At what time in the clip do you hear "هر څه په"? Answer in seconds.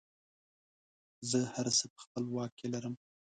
1.53-1.99